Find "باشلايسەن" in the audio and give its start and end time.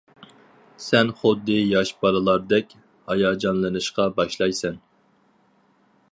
4.21-4.81